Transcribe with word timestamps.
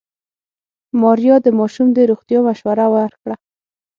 ماريا 1.01 1.35
د 1.45 1.47
ماشوم 1.57 1.87
د 1.93 1.97
روغتيا 2.09 2.39
مشوره 2.47 2.85
ورکړه. 2.95 3.35